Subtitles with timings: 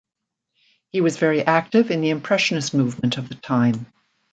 [0.89, 3.85] He was very active in the Impressionist movement of the time.